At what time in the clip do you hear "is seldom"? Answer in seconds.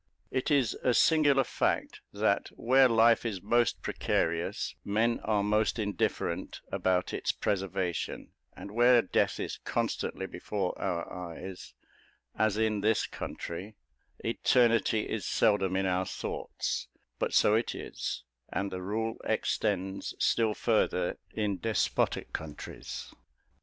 15.07-15.75